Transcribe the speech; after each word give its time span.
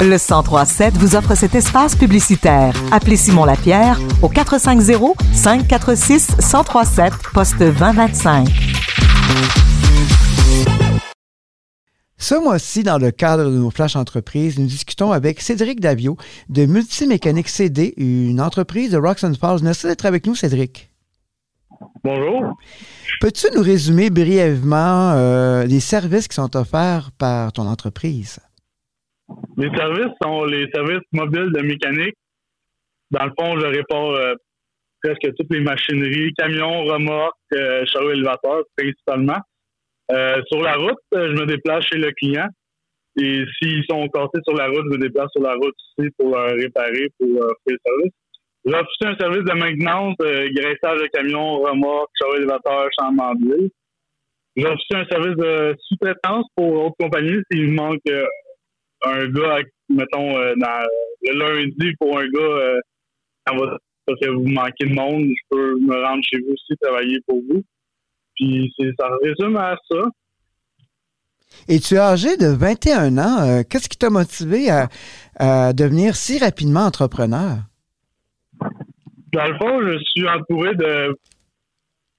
Le 0.00 0.18
1037 0.18 0.94
vous 0.98 1.16
offre 1.16 1.34
cet 1.34 1.54
espace 1.54 1.96
publicitaire. 1.96 2.74
Appelez 2.92 3.16
Simon 3.16 3.44
Lapierre 3.44 3.98
au 4.22 4.28
450 4.28 5.16
546 5.32 6.36
1037 6.38 7.12
poste 7.32 7.58
2025. 7.58 8.48
Ce 12.18 12.34
mois-ci, 12.34 12.82
dans 12.82 12.98
le 12.98 13.10
cadre 13.10 13.44
de 13.44 13.56
nos 13.58 13.70
Flash 13.70 13.96
Entreprises, 13.96 14.58
nous 14.58 14.66
discutons 14.66 15.12
avec 15.12 15.40
Cédric 15.40 15.80
Davio 15.80 16.16
de 16.48 16.64
Multimécanique 16.66 17.48
CD, 17.48 17.94
une 17.96 18.40
entreprise 18.40 18.92
de 18.92 18.98
Roxanne 18.98 19.36
Falls. 19.36 19.60
Merci 19.62 19.86
d'être 19.86 20.06
avec 20.06 20.26
nous, 20.26 20.34
Cédric. 20.34 20.90
Bonjour. 22.02 22.56
Peux-tu 23.20 23.46
nous 23.54 23.62
résumer 23.62 24.10
brièvement 24.10 25.12
euh, 25.12 25.64
les 25.64 25.80
services 25.80 26.28
qui 26.28 26.34
sont 26.34 26.56
offerts 26.56 27.10
par 27.18 27.52
ton 27.52 27.66
entreprise? 27.66 28.38
Les 29.56 29.70
services 29.76 30.12
sont 30.22 30.44
les 30.44 30.68
services 30.74 31.06
mobiles 31.12 31.52
de 31.52 31.62
mécanique. 31.62 32.16
Dans 33.10 33.24
le 33.24 33.32
fond, 33.38 33.58
je 33.60 33.66
répare 33.66 34.10
euh, 34.10 34.34
presque 35.02 35.34
toutes 35.36 35.52
les 35.52 35.60
machineries, 35.60 36.32
camions, 36.36 36.84
remorques, 36.84 37.34
euh, 37.52 37.84
chariots 37.86 38.12
élévateurs 38.12 38.62
principalement. 38.76 39.38
Euh, 40.10 40.42
sur 40.50 40.62
la 40.62 40.74
route, 40.74 40.98
euh, 41.14 41.34
je 41.34 41.40
me 41.40 41.46
déplace 41.46 41.84
chez 41.84 41.98
le 41.98 42.10
client. 42.12 42.48
Et 43.16 43.44
s'ils 43.56 43.84
sont 43.88 44.08
cassés 44.08 44.42
sur 44.46 44.56
la 44.56 44.66
route, 44.66 44.84
je 44.90 44.96
me 44.96 44.98
déplace 44.98 45.30
sur 45.32 45.42
la 45.42 45.54
route 45.54 45.74
aussi 45.98 46.10
pour 46.18 46.30
leur 46.30 46.50
réparer, 46.50 47.08
pour 47.18 47.28
leur 47.28 47.48
faire 47.48 47.68
le 47.68 47.78
service. 47.86 48.12
J'offre 48.64 48.88
aussi 48.88 49.12
un 49.12 49.16
service 49.16 49.44
de 49.44 49.52
maintenance, 49.52 50.16
euh, 50.22 50.48
graissage 50.52 51.00
de 51.00 51.06
camions, 51.12 51.60
remorques, 51.60 52.10
chariots 52.18 52.38
élévateurs, 52.38 52.88
chambres 52.98 53.34
d'huile. 53.36 53.70
J'offre 54.56 54.74
aussi 54.74 55.00
un 55.00 55.06
service 55.06 55.36
de 55.36 55.76
sous-traitance 55.86 56.46
pour 56.56 56.86
autres 56.86 56.96
compagnies 56.98 57.40
s'il 57.52 57.72
manque 57.72 58.00
euh, 58.08 58.24
un 59.06 59.28
gars, 59.28 59.58
mettons, 59.88 60.36
euh, 60.36 60.54
dans, 60.56 60.86
le 61.22 61.38
lundi 61.38 61.94
pour 61.98 62.18
un 62.18 62.28
gars, 62.28 62.40
euh, 62.40 62.80
parce 63.46 64.20
que 64.20 64.28
vous 64.28 64.46
manquez 64.46 64.86
de 64.86 64.94
monde, 64.94 65.24
je 65.24 65.42
peux 65.50 65.78
me 65.80 66.04
rendre 66.04 66.22
chez 66.24 66.38
vous 66.38 66.52
aussi 66.52 66.76
travailler 66.80 67.18
pour 67.26 67.40
vous. 67.48 67.62
Puis 68.34 68.72
ça 68.98 69.08
résume 69.22 69.56
à 69.56 69.76
ça. 69.90 70.02
Et 71.68 71.78
tu 71.78 71.94
es 71.94 71.98
âgé 71.98 72.36
de 72.36 72.46
21 72.46 73.16
ans. 73.18 73.42
Euh, 73.42 73.62
Qu'est-ce 73.68 73.88
qui 73.88 73.96
t'a 73.96 74.10
motivé 74.10 74.70
à, 74.70 74.88
à, 75.36 75.72
devenir 75.72 76.16
si 76.16 76.38
rapidement 76.38 76.80
entrepreneur? 76.80 77.58
Dans 79.32 79.46
le 79.46 79.56
fond, 79.56 79.80
je 79.82 79.98
suis 80.04 80.28
entouré 80.28 80.74
de 80.74 81.16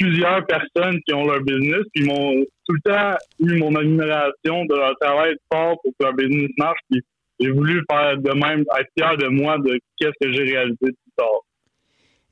plusieurs 0.00 0.44
personnes 0.46 0.98
qui 1.06 1.14
ont 1.14 1.26
leur 1.26 1.40
business, 1.42 1.82
puis 1.94 2.04
m'ont 2.06 2.32
tout 2.66 2.74
le 2.74 2.80
temps 2.90 3.16
eu 3.40 3.58
mon 3.58 3.74
admiration 3.76 4.64
de 4.64 4.74
leur 4.74 4.94
travail 5.00 5.34
fort 5.52 5.76
pour 5.82 5.92
que 5.98 6.04
leur 6.04 6.14
business 6.14 6.50
marche. 6.58 6.78
Puis 6.90 7.00
j'ai 7.38 7.50
voulu 7.50 7.82
faire 7.90 8.16
de 8.18 8.32
même, 8.32 8.60
être 8.78 8.88
fier 8.98 9.16
de 9.18 9.28
moi 9.28 9.58
de 9.58 9.78
qu'est-ce 9.98 10.26
que 10.26 10.32
j'ai 10.32 10.44
réalisé 10.52 10.76
plus 10.80 11.12
tard. 11.16 11.26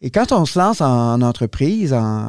Et 0.00 0.10
quand 0.10 0.30
on 0.32 0.44
se 0.44 0.58
lance 0.58 0.80
en 0.80 1.20
entreprise, 1.22 1.92
en, 1.92 2.28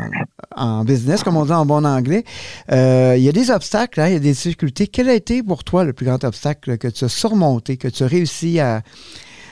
en 0.56 0.84
business, 0.84 1.23
comme 1.23 1.38
on 1.38 1.45
dit 1.45 1.52
en 1.52 1.66
bon 1.67 1.86
anglais, 1.86 2.23
euh, 2.72 3.14
il 3.16 3.23
y 3.23 3.30
a 3.30 3.32
des 3.32 3.52
obstacles, 3.52 4.02
hein, 4.02 4.08
il 4.08 4.14
y 4.14 4.16
a 4.16 4.20
des 4.20 4.32
difficultés. 4.32 4.88
Quel 4.88 5.08
a 5.08 5.14
été 5.14 5.44
pour 5.44 5.64
toi 5.64 5.84
le 5.84 5.94
plus 5.94 6.06
grand 6.08 6.23
obstacle 6.23 6.78
que 6.80 6.88
tu 6.88 7.06
as 7.06 7.10
surmonté, 7.10 7.78
que 7.78 7.88
tu 7.88 8.02
as 8.04 8.08
réussi 8.08 8.60
à, 8.60 8.82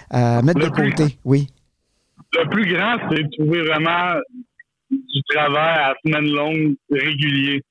à 0.10 0.42
mettre 0.42 0.60
Le 0.60 0.66
de 0.66 0.72
plus- 0.72 0.90
côté? 0.96 1.18
Oui. 1.26 1.48
Le 2.34 2.50
plus 2.50 2.74
grand, 2.74 2.98
c'est 3.10 3.22
de 3.24 3.30
trouver 3.38 3.62
vraiment 3.62 4.16
du 4.90 5.22
travail 5.30 5.78
à 5.80 5.96
semaine 6.06 6.30
longue 6.32 6.76
régulier. 6.90 7.62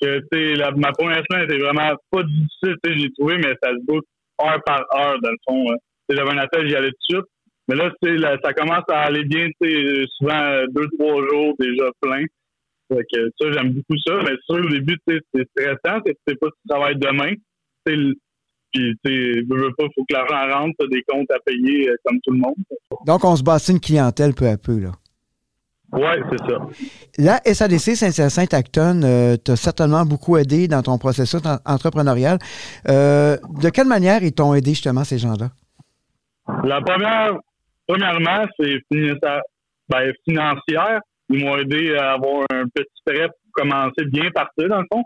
Que, 0.00 0.20
tu 0.32 0.54
la- 0.54 0.72
ma 0.72 0.92
première 0.92 1.22
semaine 1.30 1.44
était 1.44 1.58
vraiment 1.58 1.92
pas 2.10 2.22
difficile, 2.24 2.76
tu 2.82 2.92
sais, 2.92 2.98
j'ai 2.98 3.12
trouvé, 3.12 3.36
mais 3.38 3.54
ça 3.62 3.70
se 3.70 3.84
boucle 3.86 4.06
heure 4.42 4.60
par 4.66 4.80
heure, 4.96 5.20
dans 5.22 5.30
le 5.30 5.36
fond. 5.48 5.72
hein. 5.72 5.76
Tu 6.08 6.16
J'avais 6.16 6.30
un 6.32 6.38
appel, 6.38 6.68
j'y 6.68 6.74
allais 6.74 6.90
tout 6.90 7.14
de 7.14 7.16
suite. 7.18 7.30
Mais 7.68 7.76
là, 7.76 7.90
tu 8.02 8.16
là, 8.16 8.36
ça 8.44 8.52
commence 8.52 8.84
à 8.88 9.02
aller 9.02 9.24
bien, 9.24 9.48
tu 9.62 10.06
souvent 10.18 10.34
euh, 10.42 10.66
deux, 10.74 10.86
trois 10.98 11.22
jours 11.30 11.54
déjà 11.58 11.84
plein. 12.00 12.24
Fait 12.92 13.02
que 13.10 13.30
ça, 13.40 13.52
j'aime 13.52 13.70
beaucoup 13.72 13.96
ça. 14.06 14.16
Mais 14.24 14.36
sûr, 14.44 14.64
au 14.64 14.68
début, 14.68 14.98
tu 15.08 15.18
c'est 15.34 15.48
stressant, 15.50 16.00
tu 16.04 16.12
sais 16.28 16.34
pas 16.34 16.48
si 16.48 16.60
tu 16.62 16.68
travailles 16.68 16.96
demain. 16.98 17.32
Tu 17.86 18.14
Puis, 18.74 18.92
tu 19.04 19.46
veux, 19.48 19.70
pas, 19.78 19.84
faut 19.94 20.04
que 20.04 20.12
l'argent 20.12 20.58
rentre, 20.58 20.74
t'as 20.78 20.86
des 20.88 21.02
comptes 21.06 21.30
à 21.30 21.38
payer 21.46 21.88
euh, 21.88 21.94
comme 22.04 22.18
tout 22.22 22.32
le 22.32 22.38
monde. 22.38 22.54
Donc, 23.06 23.24
on 23.24 23.36
se 23.36 23.42
bâtit 23.44 23.72
une 23.72 23.80
clientèle 23.80 24.34
peu 24.34 24.46
à 24.48 24.58
peu. 24.58 24.78
Là. 24.80 24.90
Ouais, 25.94 26.20
c'est 26.30 26.50
ça. 26.50 26.58
La 27.18 27.40
SADC 27.54 27.94
Saint-Hyacinthe-Acton 27.96 29.02
euh, 29.04 29.36
t'a 29.36 29.56
certainement 29.56 30.04
beaucoup 30.04 30.36
aidé 30.36 30.66
dans 30.68 30.82
ton 30.82 30.98
processus 30.98 31.40
en- 31.46 31.58
entrepreneurial. 31.64 32.38
Euh, 32.88 33.36
de 33.62 33.68
quelle 33.70 33.86
manière 33.86 34.22
ils 34.22 34.32
t'ont 34.32 34.54
aidé 34.54 34.70
justement 34.70 35.04
ces 35.04 35.18
gens-là? 35.18 35.50
La 36.64 36.80
première, 36.80 37.32
premièrement, 37.86 38.44
c'est 38.58 38.78
ben, 38.90 40.12
financière. 40.26 41.00
Ils 41.30 41.44
m'ont 41.44 41.56
aidé 41.56 41.94
à 41.96 42.12
avoir 42.14 42.44
un 42.50 42.64
petit 42.74 42.86
prêt 43.06 43.28
pour 43.28 43.52
commencer 43.64 44.04
bien 44.12 44.30
partir, 44.30 44.68
dans 44.68 44.80
le 44.80 44.86
fond. 44.92 45.02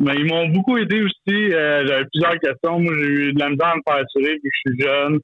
Mais 0.00 0.14
ils 0.16 0.26
m'ont 0.26 0.48
beaucoup 0.48 0.76
aidé 0.78 1.02
aussi. 1.02 1.52
euh, 1.52 1.86
J'avais 1.86 2.04
plusieurs 2.12 2.38
questions. 2.38 2.78
Moi, 2.80 2.92
j'ai 2.98 3.06
eu 3.06 3.32
de 3.32 3.38
la 3.40 3.50
misère 3.50 3.66
à 3.68 3.76
me 3.76 3.80
faire 3.86 4.04
assurer 4.04 4.38
puis 4.40 4.50
je 4.52 4.70
suis 4.70 4.80
jeune. 4.82 5.18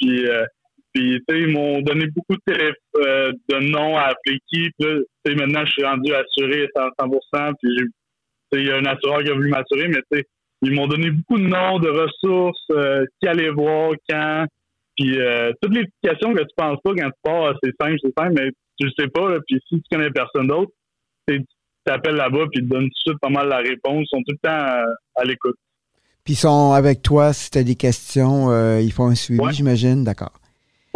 Puis, 0.00 0.26
euh, 0.28 0.44
puis 0.96 1.20
tu 1.28 1.34
sais, 1.34 1.40
ils 1.42 1.52
m'ont 1.52 1.82
donné 1.82 2.06
beaucoup 2.06 2.36
de, 2.46 2.74
euh, 2.96 3.30
de 3.50 3.70
noms 3.70 3.98
à 3.98 4.04
appeler 4.04 4.38
qui. 4.48 4.70
Puis 4.78 4.88
là, 4.88 4.94
tu 5.24 5.30
sais, 5.32 5.36
maintenant, 5.36 5.64
je 5.66 5.72
suis 5.72 5.84
rendu 5.84 6.10
assuré 6.14 6.68
à 6.74 6.88
100 6.98 7.52
Puis 7.60 7.70
il 8.52 8.66
y 8.66 8.70
a 8.70 8.76
un 8.76 8.84
assureur 8.86 9.22
qui 9.22 9.30
a 9.30 9.34
voulu 9.34 9.50
m'assurer, 9.50 9.88
mais 9.88 10.00
tu 10.10 10.18
sais, 10.18 10.24
ils 10.62 10.72
m'ont 10.72 10.86
donné 10.86 11.10
beaucoup 11.10 11.38
de 11.38 11.46
noms, 11.46 11.78
de 11.78 11.90
ressources, 11.90 12.64
euh, 12.70 13.04
qui 13.20 13.28
aller 13.28 13.50
voir, 13.50 13.92
quand. 14.08 14.46
Puis 14.96 15.20
euh, 15.20 15.52
toutes 15.60 15.74
les 15.74 15.82
petites 15.84 16.00
questions 16.02 16.32
que 16.32 16.40
tu 16.40 16.54
penses 16.56 16.78
pas 16.82 16.92
quand 16.94 17.10
tu 17.10 17.20
pars, 17.22 17.54
c'est 17.62 17.72
simple, 17.78 17.96
c'est 18.02 18.14
simple, 18.18 18.32
mais 18.38 18.50
tu 18.80 18.86
le 18.86 18.92
sais 18.98 19.08
pas. 19.08 19.28
Là, 19.28 19.38
puis 19.46 19.60
si 19.68 19.76
tu 19.76 19.82
connais 19.94 20.10
personne 20.10 20.46
d'autre, 20.46 20.72
tu 21.28 21.44
t'appelles 21.84 22.16
là-bas 22.16 22.46
puis 22.50 22.62
ils 22.62 22.68
te 22.68 22.74
donnent 22.74 22.84
tout 22.84 22.88
de 22.88 23.10
suite 23.10 23.20
pas 23.20 23.28
mal 23.28 23.48
la 23.48 23.58
réponse. 23.58 24.06
Ils 24.10 24.16
sont 24.16 24.22
tout 24.26 24.32
le 24.32 24.38
temps 24.38 24.48
à, 24.50 24.82
à 25.16 25.24
l'écoute. 25.24 25.56
Puis 26.24 26.32
ils 26.32 26.38
sont 26.38 26.72
avec 26.72 27.02
toi 27.02 27.34
si 27.34 27.50
tu 27.50 27.58
as 27.58 27.62
des 27.64 27.74
questions, 27.76 28.48
ils 28.78 28.90
font 28.92 29.08
un 29.08 29.14
suivi, 29.14 29.40
Ouais. 29.40 29.52
j'imagine. 29.52 30.02
D'accord. 30.02 30.32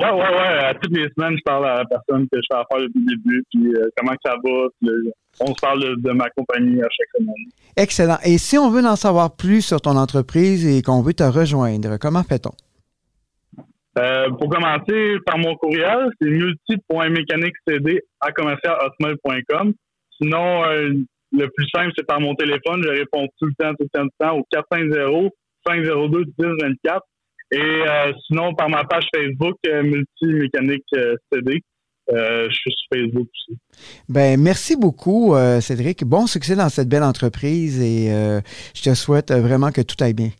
Ouais, 0.01 0.11
ouais, 0.11 0.31
ouais. 0.31 0.65
À 0.65 0.75
toutes 0.75 0.97
les 0.97 1.09
semaines, 1.17 1.37
je 1.37 1.43
parle 1.45 1.67
à 1.67 1.79
la 1.79 1.85
personne 1.85 2.27
que 2.33 2.39
je 2.39 2.47
fais 2.51 2.59
affaire 2.59 2.87
depuis 2.87 3.01
le 3.01 3.17
début, 3.17 3.45
puis 3.53 3.75
euh, 3.75 3.89
comment 3.97 4.15
ça 4.25 4.33
va. 4.33 4.69
Puis, 4.81 4.89
euh, 4.89 5.11
on 5.41 5.55
se 5.55 5.61
parle 5.61 5.83
de, 5.83 5.95
de 5.97 6.11
ma 6.13 6.29
compagnie 6.31 6.81
à 6.81 6.89
chaque 6.91 7.09
semaine. 7.17 7.35
Excellent. 7.77 8.19
Et 8.25 8.39
si 8.39 8.59
on 8.59 8.71
veut 8.71 8.85
en 8.85 8.97
savoir 8.97 9.37
plus 9.37 9.63
sur 9.63 9.81
ton 9.81 9.97
entreprise 9.97 10.67
et 10.67 10.83
qu'on 10.83 11.03
veut 11.03 11.15
te 11.15 11.23
rejoindre, 11.23 11.99
comment 11.99 12.23
fait-on? 12.23 12.53
Euh, 13.99 14.31
pour 14.31 14.49
commencer, 14.49 15.17
par 15.27 15.39
mon 15.39 15.57
courriel, 15.57 16.11
c'est 16.21 16.29
multi.mécaniquecd 16.29 18.01
à 18.21 18.33
commercialhotmail.com. 18.33 19.75
Sinon, 20.21 20.65
euh, 20.65 20.93
le 21.33 21.49
plus 21.49 21.67
simple, 21.75 21.93
c'est 21.97 22.07
par 22.07 22.21
mon 22.21 22.35
téléphone. 22.35 22.83
Je 22.83 22.89
réponds 22.89 23.27
tout 23.39 23.47
le 23.47 23.55
temps, 23.59 23.73
tout 23.75 23.85
le 23.85 23.89
temps, 23.89 24.07
tout 24.07 24.15
le 24.21 24.27
temps 24.27 24.39
au 24.39 24.47
450-502-1024. 25.67 27.01
Et 27.53 27.59
euh, 27.59 28.13
sinon, 28.27 28.55
par 28.55 28.69
ma 28.69 28.85
page 28.85 29.05
Facebook, 29.15 29.57
euh, 29.67 29.83
Multimécanique 29.83 30.85
euh, 30.95 31.17
CD. 31.33 31.63
Euh, 32.13 32.49
je 32.49 32.55
suis 32.55 32.73
sur 32.73 32.99
Facebook 32.99 33.29
aussi. 33.29 33.59
Ben, 34.09 34.41
merci 34.41 34.77
beaucoup, 34.77 35.35
euh, 35.35 35.61
Cédric. 35.61 36.05
Bon 36.05 36.27
succès 36.27 36.57
dans 36.57 36.69
cette 36.69 36.89
belle 36.89 37.05
entreprise 37.05 37.81
et 37.81 38.13
euh, 38.13 38.41
je 38.75 38.83
te 38.83 38.95
souhaite 38.95 39.31
vraiment 39.33 39.71
que 39.71 39.81
tout 39.81 39.97
aille 40.01 40.15
bien. 40.15 40.31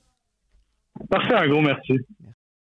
Parfait, 1.09 1.35
un 1.35 1.49
gros 1.49 1.61
merci. 1.61 1.93